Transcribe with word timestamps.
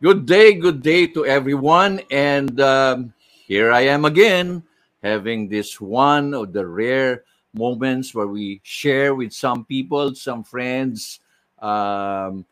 Good 0.00 0.26
day, 0.26 0.54
good 0.54 0.80
day 0.80 1.08
to 1.08 1.26
everyone. 1.26 1.98
And 2.08 2.60
um, 2.60 3.12
here 3.48 3.72
I 3.72 3.90
am 3.90 4.04
again, 4.04 4.62
having 5.02 5.48
this 5.48 5.80
one 5.80 6.34
of 6.34 6.52
the 6.52 6.64
rare 6.64 7.24
moments 7.52 8.14
where 8.14 8.28
we 8.28 8.60
share 8.62 9.16
with 9.16 9.32
some 9.32 9.64
people, 9.64 10.14
some 10.14 10.44
friends, 10.44 11.18
um, 11.58 12.46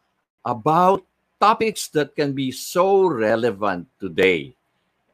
about 0.44 1.06
topics 1.38 1.86
that 1.94 2.16
can 2.16 2.32
be 2.32 2.50
so 2.50 3.06
relevant 3.06 3.86
today. 4.00 4.56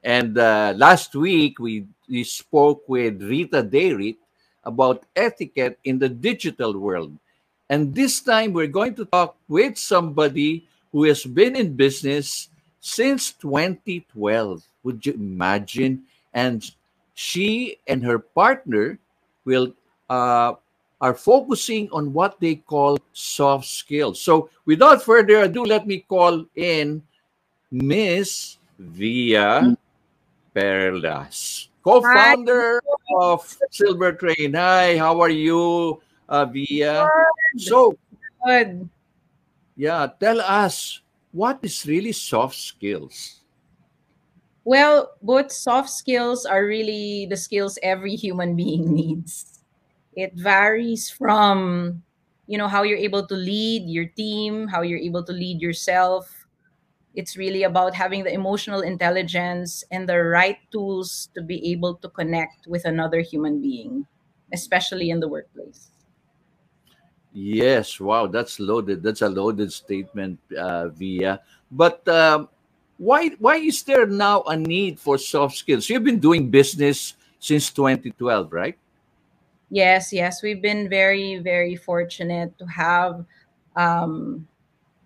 And 0.02 0.38
uh, 0.38 0.72
last 0.74 1.14
week, 1.14 1.58
we, 1.58 1.84
we 2.08 2.24
spoke 2.24 2.88
with 2.88 3.20
Rita 3.20 3.62
Dayrit 3.62 4.16
about 4.64 5.04
etiquette 5.14 5.78
in 5.84 5.98
the 5.98 6.08
digital 6.08 6.78
world. 6.78 7.12
And 7.68 7.94
this 7.94 8.22
time, 8.22 8.54
we're 8.54 8.72
going 8.72 8.94
to 8.94 9.04
talk 9.04 9.36
with 9.48 9.76
somebody 9.76 10.66
who 10.92 11.04
has 11.04 11.24
been 11.24 11.56
in 11.56 11.74
business 11.74 12.48
since 12.80 13.32
2012. 13.32 14.62
Would 14.84 15.06
you 15.06 15.14
imagine? 15.14 16.04
And 16.32 16.62
she 17.14 17.78
and 17.88 18.04
her 18.04 18.18
partner 18.18 18.98
will 19.44 19.72
uh, 20.08 20.54
are 21.00 21.14
focusing 21.14 21.88
on 21.90 22.12
what 22.12 22.38
they 22.38 22.56
call 22.56 22.98
soft 23.12 23.66
skills. 23.66 24.20
So, 24.20 24.50
without 24.64 25.02
further 25.02 25.42
ado, 25.42 25.64
let 25.64 25.86
me 25.86 26.04
call 26.06 26.46
in 26.54 27.02
Miss 27.70 28.58
Via 28.78 29.76
Perlas, 30.54 31.68
co-founder 31.82 32.82
Hi. 32.84 33.14
of 33.18 33.56
Silver 33.70 34.12
Train. 34.12 34.54
Hi, 34.54 34.96
how 34.98 35.20
are 35.20 35.32
you, 35.32 36.00
uh, 36.28 36.44
Via? 36.46 37.08
Good. 37.08 37.60
So, 37.60 37.96
good. 38.44 38.88
Yeah, 39.76 40.06
tell 40.18 40.40
us 40.40 41.00
what 41.30 41.60
is 41.62 41.84
really 41.86 42.12
soft 42.12 42.56
skills. 42.56 43.40
Well, 44.64 45.12
both 45.22 45.50
soft 45.50 45.90
skills 45.90 46.46
are 46.46 46.64
really 46.64 47.26
the 47.28 47.36
skills 47.36 47.78
every 47.82 48.14
human 48.14 48.54
being 48.62 48.94
needs. 48.94 49.60
It 50.14 50.34
varies 50.34 51.10
from, 51.10 52.02
you 52.46 52.58
know, 52.58 52.68
how 52.68 52.82
you're 52.84 52.98
able 52.98 53.26
to 53.26 53.34
lead 53.34 53.88
your 53.88 54.06
team, 54.06 54.68
how 54.68 54.82
you're 54.82 55.00
able 55.00 55.24
to 55.24 55.32
lead 55.32 55.60
yourself. 55.62 56.46
It's 57.14 57.36
really 57.38 57.64
about 57.64 57.94
having 57.94 58.24
the 58.24 58.34
emotional 58.34 58.82
intelligence 58.82 59.84
and 59.92 60.08
the 60.08 60.18
right 60.22 60.58
tools 60.72 61.30
to 61.36 61.42
be 61.42 61.72
able 61.72 61.96
to 61.96 62.10
connect 62.10 62.66
with 62.68 62.86
another 62.86 63.20
human 63.22 63.62
being, 63.62 64.06
especially 64.52 65.10
in 65.10 65.20
the 65.20 65.28
workplace. 65.28 65.91
Yes, 67.32 67.98
wow, 67.98 68.26
that's 68.26 68.60
loaded. 68.60 69.02
That's 69.02 69.22
a 69.22 69.28
loaded 69.28 69.72
statement, 69.72 70.38
uh, 70.56 70.88
Via. 70.88 71.40
But 71.70 72.06
um, 72.06 72.48
why 72.98 73.30
why 73.40 73.56
is 73.56 73.82
there 73.82 74.06
now 74.06 74.42
a 74.42 74.56
need 74.56 75.00
for 75.00 75.16
soft 75.16 75.56
skills? 75.56 75.88
You've 75.88 76.04
been 76.04 76.20
doing 76.20 76.50
business 76.50 77.14
since 77.40 77.72
2012, 77.72 78.52
right? 78.52 78.76
Yes, 79.70 80.12
yes, 80.12 80.42
we've 80.42 80.60
been 80.60 80.90
very 80.90 81.38
very 81.38 81.76
fortunate 81.76 82.52
to 82.58 82.66
have 82.66 83.24
um, 83.76 84.46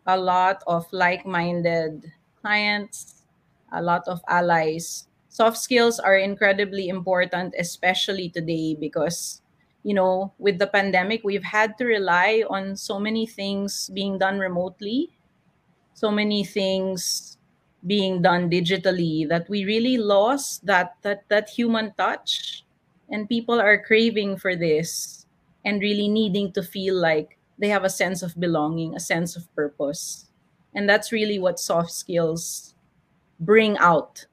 a 0.06 0.18
lot 0.18 0.62
of 0.66 0.86
like-minded 0.90 2.10
clients, 2.42 3.22
a 3.70 3.80
lot 3.80 4.02
of 4.08 4.20
allies. 4.26 5.06
Soft 5.28 5.58
skills 5.58 6.00
are 6.00 6.16
incredibly 6.16 6.88
important, 6.88 7.54
especially 7.58 8.30
today 8.30 8.74
because 8.74 9.42
you 9.86 9.94
know, 9.94 10.34
with 10.42 10.58
the 10.58 10.66
pandemic, 10.66 11.22
we've 11.22 11.46
had 11.46 11.78
to 11.78 11.84
rely 11.86 12.42
on 12.50 12.74
so 12.74 12.98
many 12.98 13.24
things 13.24 13.88
being 13.94 14.18
done 14.18 14.36
remotely, 14.40 15.14
so 15.94 16.10
many 16.10 16.42
things 16.42 17.38
being 17.86 18.20
done 18.20 18.50
digitally 18.50 19.28
that 19.28 19.48
we 19.48 19.64
really 19.64 19.96
lost 19.96 20.66
that 20.66 20.98
that 21.02 21.22
that 21.30 21.48
human 21.48 21.94
touch. 21.94 22.66
And 23.14 23.30
people 23.30 23.60
are 23.62 23.78
craving 23.78 24.42
for 24.42 24.56
this 24.56 25.24
and 25.64 25.80
really 25.80 26.08
needing 26.08 26.50
to 26.58 26.66
feel 26.66 26.98
like 26.98 27.38
they 27.56 27.68
have 27.68 27.84
a 27.84 27.96
sense 28.02 28.26
of 28.26 28.34
belonging 28.40 28.96
a 28.96 29.00
sense 29.00 29.36
of 29.36 29.46
purpose. 29.54 30.26
And 30.74 30.90
that's 30.90 31.12
really 31.14 31.38
what 31.38 31.60
soft 31.60 31.92
skills 31.92 32.74
bring 33.38 33.78
out. 33.78 34.26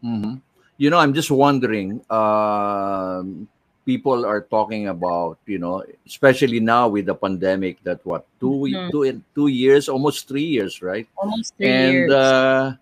Mm-hmm. 0.00 0.40
you 0.76 0.90
know 0.90 0.98
i'm 0.98 1.14
just 1.14 1.30
wondering 1.30 2.04
um, 2.12 3.48
people 3.84 4.24
are 4.24 4.40
talking 4.40 4.88
about 4.88 5.38
you 5.46 5.58
know 5.58 5.84
especially 6.06 6.60
now 6.60 6.88
with 6.88 7.06
the 7.06 7.14
pandemic 7.14 7.82
that 7.84 8.00
what 8.04 8.26
2 8.40 8.46
mm-hmm. 8.46 8.90
two, 8.90 9.22
two 9.34 9.48
years 9.48 9.88
almost 9.88 10.28
three 10.28 10.44
years 10.44 10.82
right 10.82 11.08
almost 11.16 11.54
three 11.56 11.68
and 11.68 11.92
years. 11.92 12.12
Uh, 12.12 12.74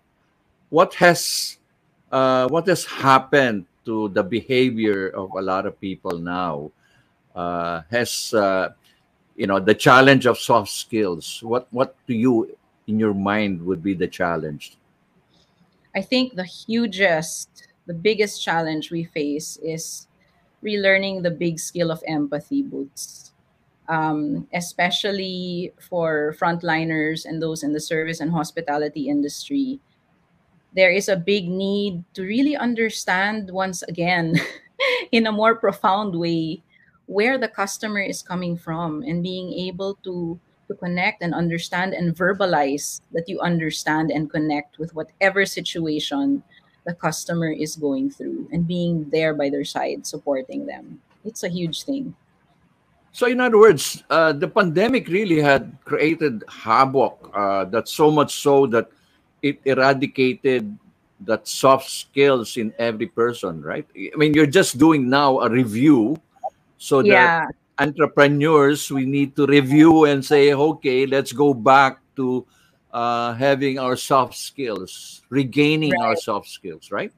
what 0.69 0.93
has 0.95 1.57
uh, 2.11 2.47
what 2.47 2.67
has 2.67 2.85
happened 2.85 3.65
to 3.85 4.09
the 4.09 4.23
behavior 4.23 5.09
of 5.09 5.31
a 5.35 5.41
lot 5.41 5.65
of 5.65 5.79
people 5.79 6.17
now 6.17 6.71
uh, 7.35 7.81
has 7.91 8.33
uh, 8.33 8.69
you 9.35 9.47
know 9.47 9.59
the 9.59 9.75
challenge 9.75 10.25
of 10.25 10.37
soft 10.39 10.71
skills 10.71 11.41
what 11.43 11.67
what 11.71 11.95
do 12.07 12.13
you 12.13 12.55
in 12.87 12.99
your 12.99 13.13
mind 13.13 13.61
would 13.61 13.81
be 13.81 13.93
the 13.93 14.07
challenge 14.07 14.77
i 15.95 16.01
think 16.01 16.35
the 16.35 16.43
hugest 16.43 17.67
the 17.85 17.93
biggest 17.93 18.41
challenge 18.41 18.91
we 18.91 19.03
face 19.03 19.57
is 19.57 20.07
relearning 20.63 21.23
the 21.23 21.31
big 21.31 21.59
skill 21.59 21.91
of 21.91 22.03
empathy 22.07 22.63
boots. 22.63 23.31
Um, 23.89 24.47
especially 24.53 25.73
for 25.77 26.33
frontliners 26.39 27.25
and 27.25 27.41
those 27.41 27.63
in 27.63 27.73
the 27.73 27.81
service 27.81 28.21
and 28.21 28.31
hospitality 28.31 29.09
industry 29.09 29.81
there 30.75 30.91
is 30.91 31.07
a 31.07 31.15
big 31.15 31.47
need 31.47 32.03
to 32.13 32.23
really 32.23 32.55
understand 32.55 33.49
once 33.51 33.83
again 33.83 34.39
in 35.11 35.27
a 35.27 35.31
more 35.31 35.55
profound 35.55 36.17
way 36.17 36.61
where 37.05 37.37
the 37.37 37.47
customer 37.47 37.99
is 37.99 38.21
coming 38.21 38.57
from 38.57 39.03
and 39.03 39.23
being 39.23 39.53
able 39.53 39.95
to 40.03 40.39
to 40.67 40.73
connect 40.75 41.21
and 41.21 41.33
understand 41.33 41.93
and 41.93 42.15
verbalize 42.15 43.01
that 43.11 43.27
you 43.27 43.39
understand 43.41 44.09
and 44.09 44.31
connect 44.31 44.79
with 44.79 44.95
whatever 44.95 45.45
situation 45.45 46.41
the 46.85 46.93
customer 46.93 47.51
is 47.51 47.75
going 47.75 48.09
through 48.09 48.47
and 48.51 48.67
being 48.67 49.09
there 49.09 49.33
by 49.33 49.49
their 49.49 49.63
side 49.63 50.05
supporting 50.05 50.65
them. 50.65 50.99
It's 51.23 51.43
a 51.43 51.49
huge 51.49 51.83
thing. 51.83 52.15
So 53.11 53.27
in 53.27 53.39
other 53.39 53.57
words 53.57 54.03
uh, 54.09 54.33
the 54.33 54.47
pandemic 54.47 55.07
really 55.07 55.39
had 55.39 55.77
created 55.85 56.43
havoc 56.49 57.29
uh, 57.33 57.65
that 57.65 57.87
so 57.87 58.09
much 58.09 58.41
so 58.41 58.65
that 58.67 58.89
it 59.41 59.61
eradicated 59.65 60.77
that 61.21 61.47
soft 61.47 61.89
skills 61.89 62.57
in 62.57 62.73
every 62.79 63.07
person 63.07 63.61
right? 63.61 63.87
I 63.95 64.17
mean 64.17 64.33
you're 64.33 64.49
just 64.49 64.77
doing 64.77 65.09
now 65.09 65.39
a 65.39 65.49
review 65.49 66.17
so 66.77 66.99
yeah. 66.99 67.45
that 67.45 67.55
entrepreneurs 67.79 68.91
we 68.91 69.05
need 69.05 69.35
to 69.35 69.45
review 69.45 70.05
and 70.05 70.25
say 70.25 70.53
okay 70.53 71.05
let's 71.05 71.31
go 71.31 71.53
back 71.53 71.99
to 72.15 72.45
uh, 72.93 73.33
having 73.33 73.79
our 73.79 73.95
soft 73.95 74.35
skills, 74.35 75.23
regaining 75.29 75.91
right. 75.91 76.05
our 76.05 76.15
soft 76.15 76.47
skills, 76.47 76.91
right? 76.91 77.11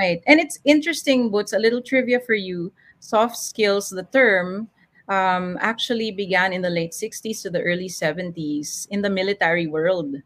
Right. 0.00 0.22
And 0.26 0.40
it's 0.40 0.58
interesting, 0.64 1.30
Boots, 1.30 1.52
a 1.52 1.58
little 1.58 1.80
trivia 1.80 2.20
for 2.20 2.34
you. 2.34 2.72
Soft 2.98 3.36
skills, 3.36 3.88
the 3.88 4.02
term 4.04 4.68
um, 5.08 5.58
actually 5.60 6.10
began 6.10 6.52
in 6.52 6.62
the 6.62 6.70
late 6.70 6.92
60s 6.92 7.42
to 7.42 7.50
the 7.50 7.62
early 7.62 7.88
70s 7.88 8.88
in 8.90 9.02
the 9.02 9.10
military 9.10 9.66
world, 9.66 10.16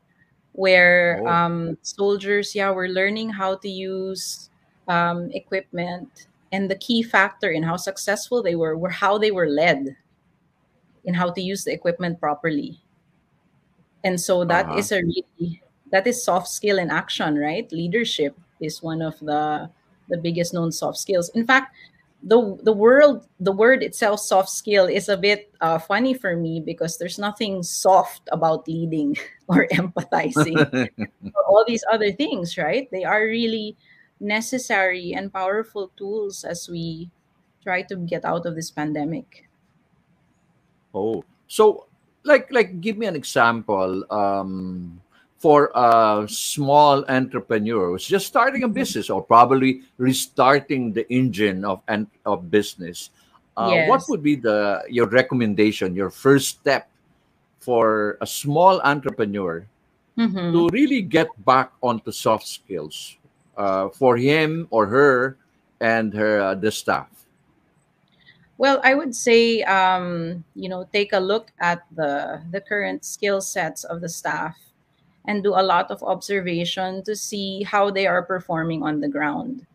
where 0.53 1.23
oh. 1.23 1.27
um, 1.27 1.79
soldiers, 1.83 2.55
yeah, 2.55 2.71
were 2.71 2.89
learning 2.89 3.31
how 3.31 3.57
to 3.57 3.69
use 3.69 4.51
um, 4.89 5.31
equipment. 5.33 6.29
And 6.53 6.71
the 6.71 6.77
key 6.77 7.03
factor 7.03 7.51
in 7.51 7.63
how 7.63 7.77
successful 7.77 8.43
they 8.43 8.55
were 8.55 8.79
were 8.79 8.89
how 8.89 9.19
they 9.19 9.31
were 9.31 9.49
led 9.49 9.97
in 11.05 11.13
how 11.13 11.31
to 11.31 11.43
use 11.43 11.65
the 11.65 11.73
equipment 11.73 12.21
properly 12.21 12.81
and 14.07 14.21
so 14.21 14.45
that 14.45 14.67
uh-huh. 14.67 14.79
is 14.79 14.93
a 14.93 15.03
really 15.03 15.61
that 15.91 16.07
is 16.07 16.23
soft 16.23 16.47
skill 16.47 16.79
in 16.79 16.91
action 16.91 17.35
right? 17.35 17.67
Leadership 17.73 18.39
is 18.61 18.83
one 18.83 19.03
of 19.03 19.19
the 19.19 19.69
the 20.09 20.17
biggest 20.17 20.55
known 20.55 20.71
soft 20.71 20.99
skills. 20.99 21.29
In 21.35 21.45
fact 21.45 21.75
the 22.23 22.57
the 22.63 22.73
world 22.73 23.27
the 23.41 23.51
word 23.51 23.83
itself 23.83 24.21
soft 24.21 24.49
skill 24.49 24.87
is 24.87 25.11
a 25.11 25.19
bit 25.19 25.51
uh, 25.61 25.79
funny 25.79 26.15
for 26.15 26.37
me 26.37 26.63
because 26.63 26.97
there's 26.97 27.19
nothing 27.19 27.63
soft 27.63 28.23
about 28.31 28.67
leading 28.71 29.19
or 29.51 29.67
empathizing 29.75 30.55
or 31.35 31.43
all 31.51 31.65
these 31.67 31.85
other 31.91 32.13
things 32.15 32.57
right? 32.57 32.89
They 32.95 33.03
are 33.03 33.27
really 33.27 33.77
necessary 34.21 35.13
and 35.19 35.35
powerful 35.35 35.91
tools 35.99 36.45
as 36.45 36.71
we 36.71 37.11
try 37.63 37.83
to 37.83 37.97
get 37.97 38.25
out 38.25 38.47
of 38.47 38.55
this 38.55 38.71
pandemic. 38.71 39.51
Oh 40.95 41.27
so 41.49 41.86
like 42.27 42.51
like 42.51 42.81
give 42.81 42.99
me 42.99 43.07
an 43.07 43.17
example 43.17 44.05
um, 44.13 45.01
for 45.39 45.71
a 45.75 46.27
small 46.29 47.05
entrepreneur 47.09 47.91
who's 47.91 48.07
just 48.07 48.27
starting 48.27 48.63
a 48.63 48.67
mm-hmm. 48.67 48.75
business 48.75 49.11
or 49.11 49.23
probably 49.23 49.83
restarting 49.99 50.93
the 50.93 51.07
engine 51.13 51.65
of 51.65 51.81
of 52.25 52.51
business 52.51 53.11
uh, 53.57 53.71
yes. 53.73 53.89
what 53.89 54.03
would 54.09 54.23
be 54.23 54.35
the 54.35 54.83
your 54.91 55.07
recommendation 55.07 55.95
your 55.95 56.11
first 56.11 56.61
step 56.61 56.91
for 57.61 58.19
a 58.21 58.27
small 58.27 58.81
entrepreneur 58.83 59.67
Mhm. 60.17 60.53
to 60.53 60.69
really 60.73 61.03
get 61.03 61.29
back 61.45 61.73
onto 61.83 62.11
soft 62.11 62.49
skills 62.49 63.17
uh, 63.57 63.89
for 63.91 64.17
him 64.17 64.67
or 64.71 64.87
her 64.87 65.37
and 65.81 66.15
her 66.15 66.41
uh, 66.41 66.55
the 66.55 66.73
staff? 66.73 67.09
Well, 68.59 68.81
I 68.83 68.95
would 68.95 69.15
say, 69.15 69.63
um, 69.63 70.45
you 70.55 70.69
know, 70.69 70.89
take 70.93 71.13
a 71.13 71.21
look 71.21 71.53
at 71.61 71.85
the 71.95 72.41
the 72.51 72.61
current 72.61 73.05
skill 73.05 73.41
sets 73.41 73.85
of 73.85 74.01
the 74.01 74.09
staff 74.09 74.57
and 75.27 75.43
do 75.43 75.53
a 75.55 75.65
lot 75.67 75.91
of 75.91 76.03
observation 76.03 77.03
to 77.05 77.17
see 77.17 77.65
how 77.65 77.91
they 77.91 78.07
are 78.07 78.23
performing 78.23 78.83
on 78.83 79.01
the 79.01 79.09
ground. 79.09 79.67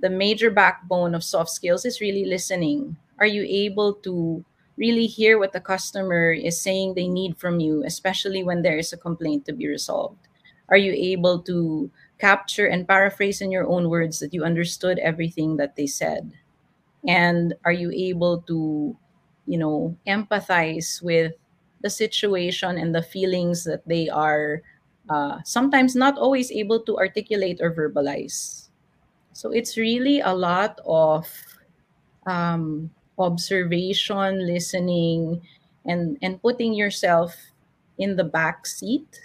The 0.00 0.10
major 0.10 0.50
backbone 0.50 1.14
of 1.14 1.24
soft 1.24 1.50
skills 1.50 1.84
is 1.86 2.00
really 2.02 2.24
listening. 2.26 2.96
Are 3.18 3.26
you 3.28 3.44
able 3.48 3.94
to 4.06 4.44
really 4.76 5.06
hear 5.06 5.38
what 5.38 5.52
the 5.52 5.60
customer 5.62 6.32
is 6.32 6.60
saying 6.60 6.94
they 6.94 7.08
need 7.08 7.38
from 7.38 7.60
you, 7.60 7.84
especially 7.84 8.42
when 8.44 8.62
there 8.62 8.78
is 8.78 8.92
a 8.92 8.98
complaint 8.98 9.46
to 9.46 9.52
be 9.54 9.68
resolved? 9.68 10.28
Are 10.68 10.78
you 10.78 10.92
able 10.94 11.40
to 11.50 11.90
capture 12.18 12.66
and 12.66 12.88
paraphrase 12.88 13.40
in 13.42 13.50
your 13.52 13.66
own 13.68 13.90
words 13.90 14.20
that 14.20 14.34
you 14.34 14.44
understood 14.44 14.98
everything 15.00 15.56
that 15.58 15.76
they 15.76 15.86
said? 15.88 16.32
And 17.06 17.54
are 17.64 17.72
you 17.72 17.90
able 17.90 18.42
to 18.42 18.96
you 19.46 19.58
know 19.58 19.96
empathize 20.06 21.02
with 21.02 21.32
the 21.82 21.90
situation 21.90 22.76
and 22.76 22.94
the 22.94 23.02
feelings 23.02 23.64
that 23.64 23.86
they 23.88 24.08
are 24.08 24.62
uh, 25.08 25.38
sometimes 25.44 25.96
not 25.96 26.18
always 26.18 26.52
able 26.52 26.80
to 26.80 26.98
articulate 26.98 27.60
or 27.60 27.72
verbalize? 27.72 28.68
So 29.32 29.50
it's 29.50 29.76
really 29.76 30.20
a 30.20 30.34
lot 30.34 30.80
of 30.84 31.26
um, 32.26 32.90
observation 33.18 34.46
listening 34.46 35.40
and 35.86 36.18
and 36.22 36.40
putting 36.42 36.74
yourself 36.74 37.36
in 37.98 38.16
the 38.16 38.24
back 38.24 38.66
seat 38.66 39.20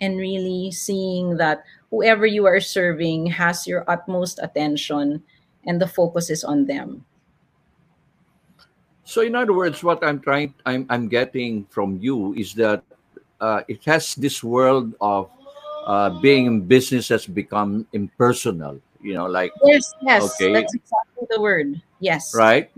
and 0.00 0.18
really 0.18 0.70
seeing 0.70 1.36
that 1.36 1.64
whoever 1.90 2.26
you 2.26 2.46
are 2.46 2.60
serving 2.60 3.26
has 3.26 3.66
your 3.66 3.84
utmost 3.90 4.38
attention 4.42 5.22
and 5.66 5.80
the 5.80 5.86
focus 5.86 6.30
is 6.30 6.44
on 6.44 6.66
them 6.66 7.04
So, 9.08 9.22
in 9.24 9.32
other 9.34 9.54
words, 9.56 9.80
what 9.82 10.04
I'm 10.04 10.20
trying, 10.20 10.52
I'm, 10.68 10.84
I'm 10.92 11.08
getting 11.08 11.64
from 11.72 11.96
you 11.96 12.34
is 12.36 12.52
that 12.60 12.84
uh, 13.40 13.62
it 13.66 13.80
has 13.88 14.14
this 14.14 14.44
world 14.44 14.92
of 15.00 15.30
uh, 15.86 16.20
being 16.20 16.44
in 16.44 16.60
business 16.68 17.08
has 17.08 17.24
become 17.24 17.88
impersonal. 17.94 18.76
You 19.00 19.14
know, 19.14 19.24
like 19.24 19.50
Yes, 19.64 19.94
yes, 20.02 20.36
Okay. 20.36 20.52
that's 20.52 20.74
exactly 20.74 21.24
the 21.30 21.40
word. 21.40 21.80
Yes. 22.00 22.34
right. 22.36 22.68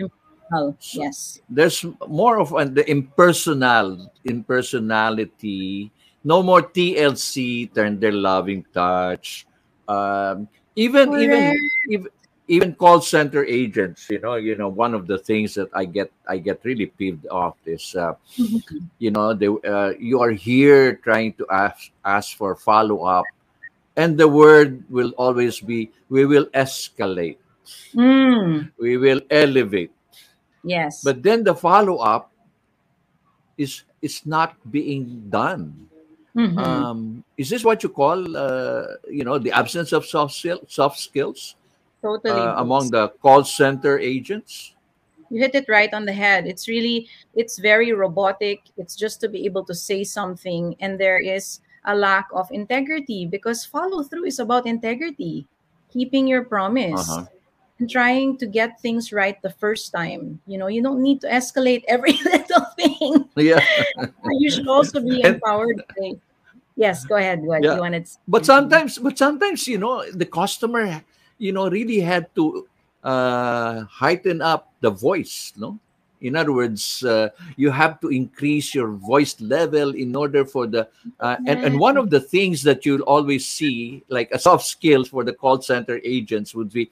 Oh, 0.55 0.71
So- 0.79 1.03
yes. 1.03 1.41
There's 1.51 1.85
more 2.07 2.39
of 2.39 2.55
an, 2.55 2.75
the 2.79 2.87
impersonal, 2.89 4.13
impersonality. 4.25 5.91
No 6.23 6.45
more 6.45 6.63
TLC, 6.63 7.75
turn 7.75 7.99
their 7.99 8.13
loving 8.15 8.65
touch. 8.73 9.47
Um, 9.89 10.47
even 10.77 11.11
even 11.19 11.59
even 11.91 12.09
even 12.51 12.75
call 12.75 13.01
center 13.01 13.47
agents. 13.47 14.11
You 14.11 14.19
know, 14.21 14.35
you 14.35 14.57
know, 14.59 14.69
one 14.69 14.95
of 14.95 15.07
the 15.07 15.19
things 15.19 15.55
that 15.55 15.71
I 15.73 15.87
get 15.87 16.11
I 16.29 16.39
get 16.39 16.61
really 16.65 16.87
peeved 16.87 17.27
off 17.31 17.57
is. 17.67 17.95
Uh, 17.95 18.15
you 18.99 19.11
know 19.11 19.35
they 19.35 19.49
uh, 19.49 19.93
you 19.99 20.21
are 20.21 20.31
here 20.33 20.97
trying 21.03 21.33
to 21.35 21.47
ask 21.51 21.91
ask 22.05 22.37
for 22.37 22.55
follow 22.55 23.05
up 23.05 23.25
and 23.97 24.19
the 24.19 24.29
word 24.29 24.85
will 24.91 25.11
always 25.17 25.61
be 25.61 25.91
we 26.09 26.25
will 26.27 26.47
escalate 26.55 27.39
Mm, 27.95 28.71
we 28.79 28.97
will 28.97 29.21
elevate 29.31 29.91
yes. 30.65 31.03
but 31.05 31.23
then 31.23 31.45
the 31.45 31.55
follow 31.55 31.99
up 31.99 32.31
is 33.59 33.83
is 34.03 34.25
not 34.27 34.57
being 34.71 35.29
done 35.31 35.87
Mhm. 36.35 36.59
um, 36.59 37.25
is 37.37 37.51
this 37.51 37.65
what 37.65 37.83
you 37.83 37.89
call 37.91 38.19
uh, 38.37 38.87
you 39.11 39.25
know 39.25 39.39
the 39.39 39.53
absence 39.53 39.93
of 39.93 40.07
soft 40.07 40.35
soft 40.69 40.99
skills 40.99 41.57
totally. 42.03 42.33
uh, 42.41 42.61
among 42.63 42.91
the 42.91 43.09
call 43.23 43.45
center 43.45 43.99
agents 43.99 44.75
you 45.31 45.39
hit 45.41 45.55
it 45.55 45.67
right 45.69 45.95
on 45.95 46.05
the 46.05 46.13
head. 46.13 46.47
It's 46.49 46.67
really 46.67 47.07
it's 47.37 47.57
very 47.61 47.93
robotic. 47.93 48.63
It's 48.77 48.97
just 48.97 49.21
to 49.23 49.29
be 49.29 49.47
able 49.47 49.63
to 49.67 49.75
say 49.75 50.03
something 50.03 50.75
and 50.81 50.99
there 50.99 51.21
is 51.21 51.61
a 51.85 51.95
lack 51.95 52.27
of 52.35 52.51
integrity 52.51 53.27
because 53.27 53.65
follow 53.65 54.03
through 54.03 54.25
is 54.27 54.41
about 54.41 54.67
integrity. 54.67 55.47
Keeping 55.93 56.27
your 56.27 56.43
promise. 56.43 57.09
Uh-huh. 57.09 57.27
And 57.79 57.89
trying 57.89 58.37
to 58.39 58.47
get 58.47 58.81
things 58.83 59.13
right 59.13 59.41
the 59.41 59.55
first 59.55 59.93
time. 59.95 60.41
You 60.51 60.59
know, 60.59 60.67
you 60.67 60.83
don't 60.83 61.01
need 61.01 61.21
to 61.23 61.29
escalate 61.31 61.85
every 61.89 62.19
little 62.27 62.67
thing. 62.75 63.25
yeah 63.37 63.63
you 64.43 64.51
should 64.51 64.67
also 64.67 65.01
be 65.01 65.23
empowered. 65.23 65.81
Yes, 66.75 67.05
go 67.07 67.17
ahead. 67.17 67.41
What 67.43 67.63
Yeah. 67.63 67.75
you 67.77 67.81
wanted? 67.81 68.09
but 68.27 68.45
sometimes 68.45 68.99
but 68.99 69.17
sometimes 69.17 69.69
you 69.69 69.79
know 69.79 70.03
the 70.11 70.27
customer 70.27 71.05
you 71.41 71.53
know 71.53 71.69
really 71.69 71.99
had 71.99 72.33
to 72.37 72.69
uh 73.03 73.81
heighten 73.89 74.41
up 74.41 74.73
the 74.81 74.91
voice 74.91 75.53
no? 75.57 75.79
In 76.21 76.37
other 76.37 76.53
words 76.53 77.03
uh, 77.03 77.31
you 77.57 77.71
have 77.71 77.99
to 78.01 78.09
increase 78.13 78.75
your 78.75 78.93
voice 78.93 79.41
level 79.41 79.95
in 79.95 80.15
order 80.15 80.45
for 80.45 80.67
the 80.67 80.87
uh, 81.19 81.37
and, 81.47 81.65
and 81.65 81.81
one 81.81 81.97
of 81.97 82.11
the 82.11 82.21
things 82.21 82.63
that 82.65 82.85
you'll 82.85 83.09
always 83.09 83.47
see 83.49 84.05
like 84.09 84.29
a 84.31 84.39
soft 84.39 84.67
skills 84.67 85.09
for 85.09 85.25
the 85.25 85.33
call 85.33 85.63
center 85.63 85.99
agents 86.05 86.55
would 86.55 86.71
be 86.71 86.91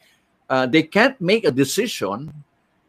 uh, 0.49 0.65
they 0.65 0.83
can't 0.83 1.21
make 1.21 1.45
a 1.45 1.53
decision 1.53 2.33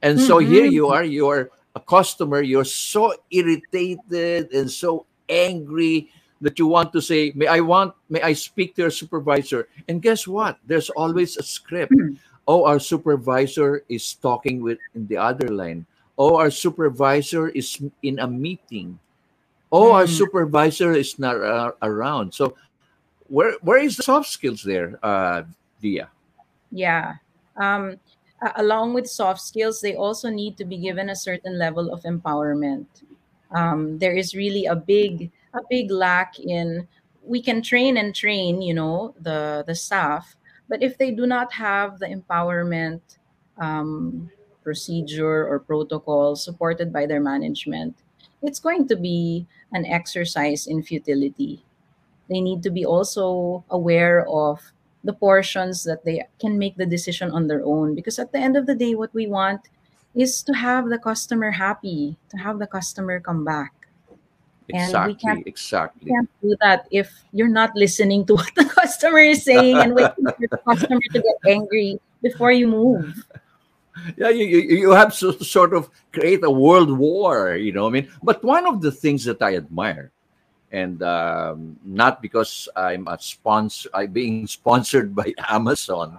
and 0.02 0.18
so 0.18 0.40
here 0.40 0.64
you 0.66 0.88
are 0.88 1.04
you 1.04 1.28
are 1.28 1.52
a 1.76 1.80
customer 1.80 2.42
you're 2.42 2.64
so 2.64 3.14
irritated 3.32 4.52
and 4.54 4.72
so 4.72 5.06
angry 5.28 6.10
that 6.42 6.58
you 6.58 6.68
want 6.68 6.94
to 6.94 7.02
say 7.02 7.32
may 7.36 7.48
i 7.48 7.60
want 7.60 7.94
may 8.10 8.22
i 8.22 8.34
speak 8.34 8.76
to 8.76 8.84
your 8.84 8.92
supervisor? 8.92 9.68
And 9.88 10.02
guess 10.02 10.28
what? 10.28 10.58
There's 10.66 10.90
always 10.92 11.38
a 11.38 11.44
script. 11.44 11.94
Oh 12.48 12.66
our 12.66 12.80
supervisor 12.80 13.84
is 13.90 14.14
talking 14.16 14.62
with 14.64 14.80
in 14.96 15.06
the 15.08 15.18
other 15.18 15.50
line. 15.50 15.86
Oh 16.18 16.38
our 16.38 16.50
supervisor 16.50 17.50
is 17.50 17.78
in 18.02 18.20
a 18.20 18.28
meeting. 18.28 18.98
Oh 19.72 19.92
our 19.94 20.06
Mm. 20.06 20.18
supervisor 20.18 20.92
is 20.94 21.20
not 21.20 21.38
uh, 21.38 21.72
around. 21.84 22.34
So 22.34 22.56
where 23.28 23.54
where 23.62 23.78
is 23.80 23.98
the 23.98 24.04
soft 24.04 24.30
skills 24.30 24.64
there 24.64 24.98
uh 25.04 25.44
Via? 25.82 26.10
Yeah. 26.72 27.16
Um, 27.56 28.00
along 28.56 28.94
with 28.94 29.08
soft 29.08 29.42
skills, 29.42 29.82
they 29.82 29.96
also 29.96 30.30
need 30.30 30.58
to 30.58 30.66
be 30.66 30.78
given 30.78 31.10
a 31.10 31.16
certain 31.16 31.58
level 31.58 31.92
of 31.92 32.04
empowerment. 32.04 32.86
Um, 33.52 33.98
there 33.98 34.16
is 34.16 34.36
really 34.36 34.66
a 34.66 34.76
big, 34.76 35.32
a 35.54 35.60
big 35.70 35.92
lack 35.92 36.40
in. 36.40 36.88
We 37.24 37.42
can 37.42 37.62
train 37.62 37.98
and 37.98 38.14
train, 38.14 38.62
you 38.62 38.74
know, 38.74 39.16
the 39.20 39.64
the 39.66 39.76
staff, 39.76 40.36
but 40.68 40.84
if 40.84 40.98
they 40.98 41.12
do 41.12 41.26
not 41.26 41.52
have 41.54 42.00
the 42.00 42.08
empowerment 42.08 43.02
um, 43.58 44.30
procedure 44.64 45.48
or 45.48 45.60
protocol 45.60 46.36
supported 46.36 46.94
by 46.94 47.06
their 47.06 47.22
management, 47.22 47.98
it's 48.42 48.60
going 48.60 48.88
to 48.88 48.96
be 48.96 49.48
an 49.74 49.86
exercise 49.86 50.68
in 50.68 50.84
futility. 50.84 51.66
They 52.30 52.42
need 52.42 52.62
to 52.64 52.70
be 52.70 52.86
also 52.86 53.64
aware 53.70 54.28
of 54.30 54.62
the 55.04 55.14
portions 55.14 55.84
that 55.84 56.06
they 56.06 56.24
can 56.40 56.58
make 56.58 56.76
the 56.76 56.86
decision 56.86 57.32
on 57.32 57.48
their 57.48 57.64
own 57.66 57.96
because 57.96 58.20
at 58.20 58.32
the 58.32 58.38
end 58.38 58.58
of 58.58 58.66
the 58.66 58.76
day 58.76 58.96
what 58.96 59.14
we 59.14 59.28
want 59.28 59.62
is 60.16 60.42
to 60.44 60.54
have 60.54 60.90
the 60.90 60.98
customer 60.98 61.52
happy 61.52 62.18
to 62.30 62.38
have 62.38 62.60
the 62.60 62.68
customer 62.68 63.20
come 63.20 63.46
back. 63.46 63.74
And 64.72 64.94
we 65.08 65.14
exactly 65.14 65.16
can't- 65.16 65.48
exactly. 65.48 66.02
you 66.06 66.14
can't 66.14 66.30
do 66.42 66.56
that 66.62 66.88
if 66.92 67.10
you're 67.34 67.48
not 67.50 67.72
listening 67.76 68.26
to 68.28 68.36
what 68.40 68.54
the 68.56 68.66
customer 68.66 69.20
is 69.20 69.44
saying 69.44 69.78
and 69.78 69.96
waiting 69.96 70.26
for 70.26 70.36
the 70.50 70.58
customer 70.58 71.02
to 71.14 71.22
get 71.22 71.38
angry 71.48 72.00
before 72.22 72.52
you 72.52 72.68
move. 72.68 73.26
Yeah 74.16 74.30
you, 74.30 74.46
you, 74.46 74.62
you 74.88 74.92
have 74.92 75.12
to 75.20 75.34
sort 75.44 75.74
of 75.74 75.90
create 76.14 76.40
a 76.46 76.50
world 76.50 76.88
war 76.88 77.58
you 77.58 77.74
know 77.74 77.86
i 77.86 77.90
mean? 77.90 78.08
But 78.24 78.42
one 78.46 78.66
of 78.66 78.80
the 78.80 78.94
things 78.96 79.26
that 79.26 79.42
i 79.42 79.58
admire 79.58 80.12
and 80.72 81.04
um, 81.04 81.76
not 81.84 82.22
because 82.22 82.70
i'm 82.78 83.10
a 83.12 83.20
sponsor 83.20 83.90
i'm 83.94 84.12
being 84.14 84.48
sponsored 84.60 85.14
by 85.14 85.34
amazon 85.50 86.16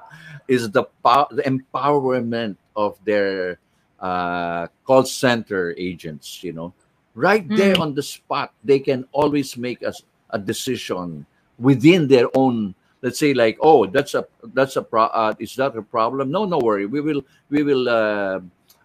is 0.47 0.68
the, 0.70 0.85
pow- 1.02 1.28
the 1.30 1.40
empowerment 1.49 2.56
of 2.76 2.99
their 3.06 3.56
uh, 4.00 4.66
call 4.85 5.04
center 5.04 5.75
agents 5.76 6.42
you 6.42 6.52
know. 6.52 6.73
Right 7.14 7.47
there 7.49 7.75
Mm. 7.75 7.80
on 7.80 7.95
the 7.95 8.02
spot 8.02 8.54
they 8.64 8.78
can 8.78 9.04
always 9.12 9.57
make 9.57 9.83
a, 9.83 9.92
a 10.30 10.38
decision 10.38 11.26
within 11.59 12.07
their 12.09 12.28
own 12.35 12.75
let's 13.02 13.19
say 13.19 13.35
like 13.35 13.59
oh 13.61 13.85
that's 13.87 14.14
a 14.14 14.25
that's 14.54 14.76
a 14.76 14.83
pro 14.83 15.04
uh, 15.04 15.35
is 15.38 15.57
that 15.57 15.76
a 15.76 15.83
problem? 15.83 16.30
No 16.30 16.45
no 16.45 16.59
worry. 16.59 16.87
We 16.87 17.00
will 17.00 17.23
we 17.50 17.62
will 17.62 17.88
uh, 17.88 18.40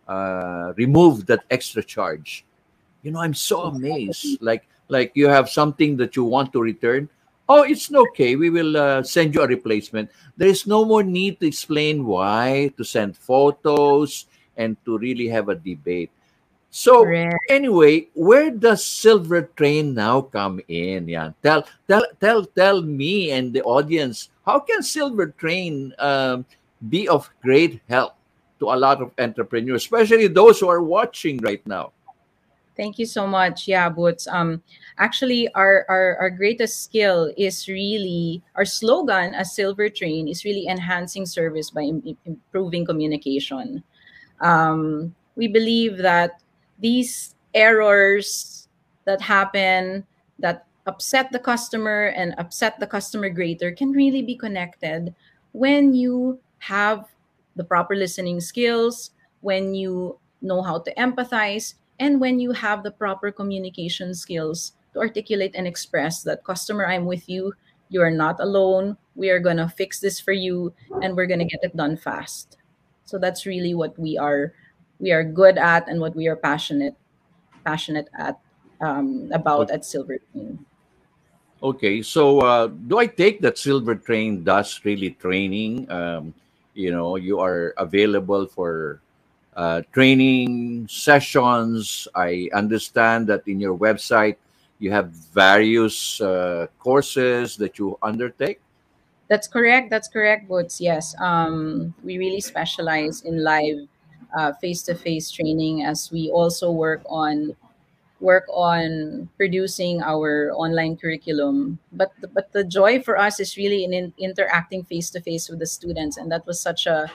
uh, 0.07 0.73
remove 0.75 1.25
that 1.27 1.43
extra 1.51 1.83
charge. 1.83 2.43
You 3.03 3.11
know 3.11 3.19
i'm 3.21 3.33
so 3.35 3.69
amazed. 3.69 4.41
Like 4.41 4.67
like 4.89 5.11
you 5.13 5.27
have 5.27 5.49
something 5.49 5.95
that 5.97 6.15
you 6.15 6.23
want 6.25 6.51
to 6.53 6.61
return. 6.61 7.09
Oh 7.47 7.61
it's 7.61 7.93
okay. 7.93 8.35
We 8.35 8.49
will 8.49 8.75
uh, 8.75 9.03
send 9.03 9.35
you 9.35 9.41
a 9.43 9.47
replacement. 9.47 10.09
There 10.35 10.49
is 10.49 10.65
no 10.65 10.83
more 10.83 11.03
need 11.03 11.39
to 11.39 11.47
explain 11.47 12.05
why 12.05 12.73
to 12.77 12.83
send 12.83 13.15
photos 13.15 14.25
and 14.57 14.77
to 14.85 14.97
really 14.97 15.27
have 15.27 15.49
a 15.49 15.55
debate 15.55 16.11
So 16.75 17.07
Correct. 17.07 17.39
anyway, 17.49 18.11
where 18.13 18.51
does 18.51 18.83
Silver 18.83 19.47
Train 19.55 19.95
now 19.95 20.27
come 20.27 20.59
in? 20.67 21.07
Yeah, 21.07 21.31
tell 21.39 21.63
tell 21.87 22.03
tell 22.19 22.43
tell 22.43 22.83
me 22.83 23.31
and 23.31 23.55
the 23.55 23.63
audience 23.63 24.27
how 24.43 24.59
can 24.59 24.83
Silver 24.83 25.31
Train 25.39 25.95
um, 26.03 26.43
be 26.91 27.07
of 27.07 27.31
great 27.41 27.79
help 27.87 28.19
to 28.59 28.75
a 28.75 28.77
lot 28.77 28.99
of 29.01 29.15
entrepreneurs, 29.17 29.87
especially 29.87 30.27
those 30.27 30.59
who 30.59 30.67
are 30.67 30.83
watching 30.83 31.39
right 31.39 31.63
now. 31.63 31.95
Thank 32.75 32.99
you 32.99 33.05
so 33.05 33.25
much. 33.25 33.71
Yeah, 33.71 33.87
Boots. 33.87 34.27
Um, 34.27 34.61
actually, 34.99 35.47
our, 35.55 35.85
our 35.87 36.17
our 36.19 36.29
greatest 36.29 36.83
skill 36.83 37.31
is 37.37 37.71
really 37.71 38.43
our 38.55 38.65
slogan 38.65 39.33
as 39.33 39.55
Silver 39.55 39.87
Train 39.87 40.27
is 40.27 40.43
really 40.43 40.67
enhancing 40.67 41.25
service 41.25 41.71
by 41.71 41.87
im- 41.87 42.17
improving 42.25 42.85
communication. 42.85 43.81
Um, 44.41 45.15
we 45.35 45.47
believe 45.47 45.97
that 45.97 46.41
these 46.79 47.35
errors 47.53 48.67
that 49.05 49.21
happen 49.21 50.05
that 50.39 50.65
upset 50.87 51.31
the 51.31 51.39
customer 51.39 52.07
and 52.15 52.35
upset 52.37 52.79
the 52.79 52.87
customer 52.87 53.29
greater 53.29 53.71
can 53.71 53.91
really 53.91 54.21
be 54.21 54.35
connected 54.35 55.15
when 55.53 55.93
you 55.93 56.39
have 56.59 57.07
the 57.55 57.63
proper 57.63 57.95
listening 57.95 58.41
skills, 58.41 59.11
when 59.41 59.73
you 59.73 60.19
know 60.41 60.61
how 60.61 60.79
to 60.79 60.93
empathize, 60.95 61.75
and 61.99 62.19
when 62.19 62.39
you 62.39 62.51
have 62.51 62.83
the 62.83 62.91
proper 62.91 63.31
communication 63.31 64.13
skills 64.13 64.73
to 64.93 64.99
articulate 64.99 65.55
and 65.55 65.65
express 65.65 66.23
that 66.23 66.43
customer, 66.43 66.85
I'm 66.85 67.05
with 67.05 67.29
you. 67.29 67.53
You 67.89 68.01
are 68.01 68.11
not 68.11 68.39
alone. 68.39 68.97
We 69.15 69.29
are 69.29 69.39
going 69.39 69.57
to 69.57 69.69
fix 69.69 69.99
this 69.99 70.19
for 70.19 70.33
you 70.33 70.73
and 71.01 71.15
we're 71.15 71.27
going 71.27 71.39
to 71.39 71.45
get 71.45 71.63
it 71.63 71.77
done 71.77 71.95
fast. 71.95 72.57
So 73.05 73.17
that's 73.17 73.45
really 73.45 73.73
what 73.73 73.97
we 73.97 74.17
are 74.17 74.53
we 74.99 75.11
are 75.11 75.23
good 75.23 75.57
at 75.57 75.87
and 75.87 75.99
what 76.01 76.15
we 76.15 76.27
are 76.27 76.35
passionate 76.35 76.95
passionate 77.63 78.09
at 78.17 78.39
um, 78.81 79.29
about 79.31 79.71
at 79.71 79.85
Silver 79.85 80.17
Train. 80.31 80.65
Okay, 81.63 82.01
so 82.01 82.39
uh, 82.41 82.67
do 82.67 82.97
I 82.97 83.07
take 83.07 83.41
that 83.41 83.57
Silver 83.57 83.95
Train 83.95 84.43
does 84.43 84.79
really 84.83 85.11
training? 85.11 85.89
Um, 85.89 86.33
you 86.73 86.91
know, 86.91 87.15
you 87.15 87.39
are 87.39 87.73
available 87.77 88.45
for 88.45 89.01
uh, 89.55 89.81
training 89.93 90.87
sessions. 90.89 92.07
I 92.13 92.49
understand 92.53 93.27
that 93.27 93.47
in 93.47 93.59
your 93.59 93.77
website 93.77 94.35
you 94.79 94.91
have 94.91 95.09
various 95.31 96.19
uh, 96.19 96.67
courses 96.79 97.55
that 97.57 97.79
you 97.79 97.97
undertake. 98.03 98.59
That's 99.27 99.47
correct. 99.47 99.89
That's 99.89 100.07
correct, 100.07 100.47
Boots. 100.47 100.79
Yes. 100.79 101.15
Um, 101.19 101.93
we 102.03 102.17
really 102.17 102.41
specialize 102.41 103.21
in 103.21 103.43
live 103.43 103.87
face 104.61 104.83
to 104.83 104.95
face 104.95 105.31
training 105.31 105.83
as 105.83 106.11
we 106.11 106.29
also 106.29 106.71
work 106.71 107.01
on 107.07 107.55
work 108.19 108.45
on 108.49 109.29
producing 109.37 110.01
our 110.01 110.51
online 110.55 110.95
curriculum 110.97 111.77
but 111.91 112.11
the, 112.21 112.27
but 112.27 112.51
the 112.53 112.63
joy 112.63 113.01
for 113.01 113.17
us 113.17 113.39
is 113.39 113.57
really 113.57 113.83
in, 113.83 113.93
in 113.93 114.13
interacting 114.17 114.83
face 114.83 115.09
to 115.09 115.21
face 115.21 115.49
with 115.49 115.59
the 115.59 115.65
students 115.65 116.17
and 116.17 116.31
that 116.31 116.45
was 116.47 116.59
such 116.59 116.87
a 116.87 117.11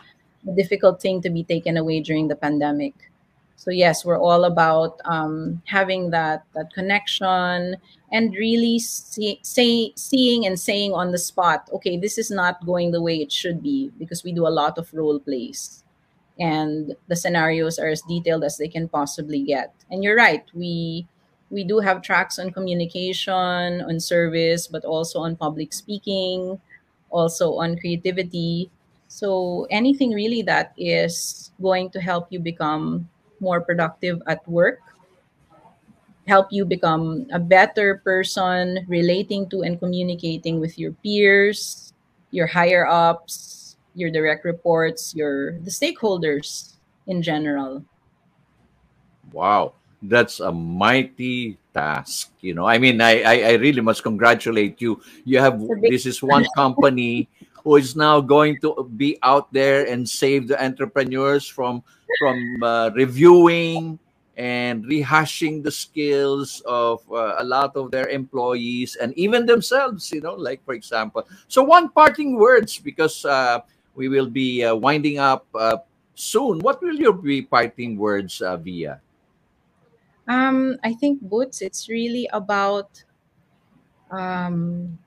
difficult 0.54 1.00
thing 1.00 1.20
to 1.20 1.30
be 1.30 1.42
taken 1.42 1.76
away 1.76 2.00
during 2.00 2.28
the 2.28 2.36
pandemic 2.36 3.09
so 3.60 3.70
yes 3.70 4.04
we're 4.06 4.18
all 4.18 4.44
about 4.44 4.98
um, 5.04 5.60
having 5.66 6.08
that 6.10 6.44
that 6.54 6.72
connection 6.72 7.76
and 8.12 8.34
really 8.34 8.78
see, 8.78 9.38
say, 9.42 9.92
seeing 9.94 10.46
and 10.46 10.58
saying 10.58 10.94
on 10.94 11.12
the 11.12 11.18
spot 11.18 11.68
okay 11.72 11.98
this 11.98 12.16
is 12.16 12.30
not 12.30 12.64
going 12.64 12.90
the 12.90 13.02
way 13.02 13.20
it 13.20 13.30
should 13.30 13.62
be 13.62 13.92
because 13.98 14.24
we 14.24 14.32
do 14.32 14.46
a 14.46 14.56
lot 14.62 14.78
of 14.78 14.88
role 14.94 15.20
plays 15.20 15.84
and 16.40 16.96
the 17.06 17.14
scenarios 17.14 17.78
are 17.78 17.88
as 17.88 18.00
detailed 18.02 18.42
as 18.42 18.56
they 18.56 18.66
can 18.66 18.88
possibly 18.88 19.42
get. 19.42 19.74
And 19.90 20.02
you're 20.02 20.16
right, 20.16 20.42
we 20.54 21.06
we 21.50 21.64
do 21.64 21.80
have 21.80 22.00
tracks 22.00 22.38
on 22.38 22.50
communication, 22.50 23.82
on 23.82 24.00
service, 24.00 24.66
but 24.66 24.84
also 24.84 25.18
on 25.20 25.36
public 25.36 25.72
speaking, 25.72 26.60
also 27.10 27.58
on 27.58 27.76
creativity. 27.76 28.70
So 29.08 29.66
anything 29.70 30.12
really 30.12 30.42
that 30.42 30.72
is 30.78 31.50
going 31.60 31.90
to 31.90 32.00
help 32.00 32.28
you 32.30 32.38
become 32.38 33.08
more 33.40 33.60
productive 33.60 34.22
at 34.26 34.46
work, 34.48 34.80
help 36.26 36.48
you 36.50 36.64
become 36.64 37.26
a 37.32 37.38
better 37.38 37.98
person 38.04 38.84
relating 38.88 39.48
to 39.50 39.62
and 39.62 39.78
communicating 39.80 40.60
with 40.60 40.78
your 40.78 40.92
peers, 41.02 41.92
your 42.30 42.46
higher 42.46 42.86
ups, 42.86 43.76
your 43.94 44.10
direct 44.10 44.44
reports, 44.44 45.14
your 45.14 45.58
the 45.60 45.70
stakeholders 45.70 46.74
in 47.06 47.22
general. 47.22 47.82
Wow, 49.32 49.74
that's 50.02 50.40
a 50.40 50.52
mighty 50.52 51.58
task. 51.74 52.30
You 52.40 52.54
know, 52.54 52.66
I 52.66 52.78
mean, 52.78 53.00
I 53.00 53.22
I, 53.22 53.34
I 53.42 53.52
really 53.58 53.82
must 53.82 54.02
congratulate 54.02 54.80
you. 54.80 55.02
You 55.24 55.38
have 55.40 55.58
this 55.82 56.06
is 56.06 56.22
one 56.22 56.46
company 56.56 57.28
who 57.64 57.76
is 57.76 57.94
now 57.94 58.20
going 58.20 58.58
to 58.60 58.88
be 58.96 59.18
out 59.22 59.52
there 59.52 59.84
and 59.84 60.08
save 60.08 60.48
the 60.48 60.56
entrepreneurs 60.62 61.46
from 61.46 61.82
from 62.18 62.62
uh, 62.62 62.90
reviewing 62.94 63.98
and 64.36 64.84
rehashing 64.84 65.62
the 65.62 65.70
skills 65.70 66.62
of 66.66 67.00
uh, 67.12 67.36
a 67.38 67.44
lot 67.44 67.76
of 67.76 67.90
their 67.90 68.08
employees 68.08 68.96
and 68.96 69.12
even 69.18 69.44
themselves 69.44 70.10
you 70.12 70.20
know 70.20 70.34
like 70.34 70.64
for 70.64 70.72
example 70.72 71.26
so 71.48 71.62
one 71.62 71.90
parting 71.90 72.36
words 72.36 72.78
because 72.78 73.24
uh, 73.24 73.60
we 73.94 74.08
will 74.08 74.30
be 74.30 74.64
uh, 74.64 74.74
winding 74.74 75.18
up 75.18 75.46
uh, 75.54 75.76
soon. 76.14 76.60
What 76.60 76.82
will 76.82 76.96
your 76.96 77.12
be 77.12 77.42
parting 77.42 77.96
words, 77.96 78.40
uh, 78.40 78.56
Via? 78.56 79.00
Um, 80.28 80.78
I 80.84 80.94
think 80.94 81.20
Boots, 81.20 81.60
it's 81.60 81.88
really 81.88 82.28
about 82.32 83.02
um, 84.10 84.98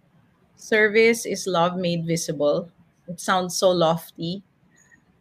service 0.55 1.25
is 1.25 1.48
love 1.48 1.77
made 1.77 2.05
visible. 2.05 2.69
It 3.07 3.19
sounds 3.19 3.55
so 3.55 3.72
lofty, 3.72 4.43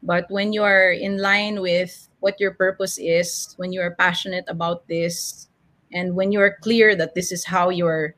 but 0.03 0.31
when 0.31 0.53
you 0.53 0.63
are 0.63 0.91
in 0.93 1.19
line 1.19 1.61
with 1.61 2.09
what 2.21 2.41
your 2.41 2.53
purpose 2.53 2.99
is, 2.99 3.55
when 3.57 3.73
you 3.73 3.81
are 3.81 3.95
passionate 3.95 4.45
about 4.49 4.89
this, 4.89 5.49
and 5.93 6.15
when 6.17 6.33
you 6.33 6.41
are 6.41 6.59
clear 6.63 6.97
that 6.97 7.15
this 7.15 7.33
is 7.33 7.45
how 7.47 7.69
you're 7.71 8.15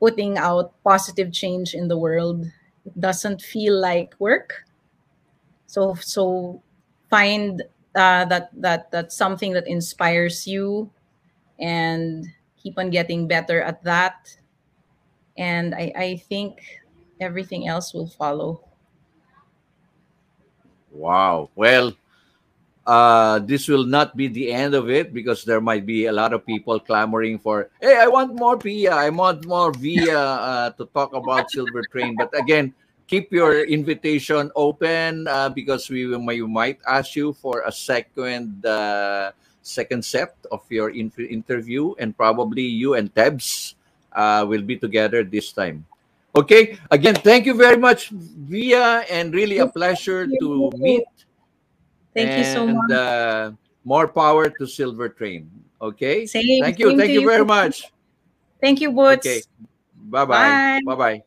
putting 0.00 0.38
out 0.38 0.74
positive 0.84 1.32
change 1.32 1.74
in 1.74 1.88
the 1.88 1.98
world, 1.98 2.46
it 2.86 3.00
doesn't 3.00 3.42
feel 3.42 3.78
like 3.80 4.14
work. 4.18 4.64
So 5.66 5.94
so 5.94 6.62
find 7.10 7.62
uh, 7.94 8.24
that 8.26 8.50
that 8.60 8.90
that's 8.90 9.16
something 9.16 9.52
that 9.52 9.66
inspires 9.66 10.46
you 10.46 10.90
and 11.60 12.26
keep 12.62 12.78
on 12.78 12.90
getting 12.90 13.28
better 13.28 13.62
at 13.62 13.82
that. 13.84 14.36
And 15.36 15.74
i 15.74 15.92
i 15.96 16.16
think 16.16 16.60
everything 17.20 17.66
else 17.68 17.94
will 17.94 18.08
follow 18.08 18.67
wow 20.92 21.48
well 21.54 21.92
uh, 22.88 23.38
this 23.40 23.68
will 23.68 23.84
not 23.84 24.16
be 24.16 24.26
the 24.28 24.50
end 24.50 24.72
of 24.74 24.88
it 24.88 25.12
because 25.12 25.44
there 25.44 25.60
might 25.60 25.84
be 25.84 26.06
a 26.06 26.12
lot 26.12 26.32
of 26.32 26.44
people 26.46 26.80
clamoring 26.80 27.38
for, 27.38 27.68
hey, 27.82 28.00
I 28.00 28.06
want 28.06 28.34
more 28.34 28.56
Via, 28.56 28.94
I 28.94 29.10
want 29.10 29.44
more 29.44 29.72
Via 29.72 30.18
uh, 30.18 30.70
to 30.70 30.86
talk 30.96 31.12
about 31.12 31.50
Silver 31.50 31.82
Train. 31.92 32.16
But 32.16 32.32
again, 32.32 32.72
keep 33.06 33.30
your 33.30 33.64
invitation 33.64 34.50
open 34.56 35.28
uh, 35.28 35.50
because 35.50 35.90
we, 35.90 36.08
we 36.08 36.40
might 36.46 36.78
ask 36.88 37.14
you 37.14 37.34
for 37.34 37.62
a 37.66 37.72
second 37.72 38.64
uh, 38.64 39.32
second 39.60 40.02
set 40.02 40.32
of 40.50 40.64
your 40.70 40.88
in- 40.88 41.12
interview 41.28 41.92
and 41.98 42.16
probably 42.16 42.62
you 42.62 42.94
and 42.94 43.12
Tebs 43.12 43.74
uh, 44.12 44.46
will 44.48 44.62
be 44.62 44.78
together 44.78 45.22
this 45.24 45.52
time. 45.52 45.84
Okay, 46.38 46.78
again, 46.92 47.16
thank 47.16 47.46
you 47.46 47.54
very 47.54 47.76
much, 47.76 48.10
Via, 48.10 49.02
and 49.10 49.34
really 49.34 49.58
a 49.58 49.66
pleasure 49.66 50.22
to 50.38 50.70
meet. 50.78 51.02
Thank 52.14 52.30
and, 52.30 52.38
you 52.38 52.44
so 52.44 52.66
much. 52.68 52.90
Uh, 52.92 53.50
more 53.82 54.06
power 54.06 54.48
to 54.48 54.66
Silver 54.66 55.08
Train. 55.08 55.50
Okay, 55.82 56.26
same, 56.26 56.62
thank 56.62 56.78
you, 56.78 56.96
thank 56.96 57.10
you, 57.10 57.22
you 57.22 57.26
very 57.26 57.44
much. 57.44 57.90
Thank 58.60 58.80
you, 58.80 58.92
Boots. 58.92 59.26
Okay, 59.26 59.42
bye 60.14 60.24
bye, 60.24 60.80
bye 60.86 60.94
bye. 60.94 61.22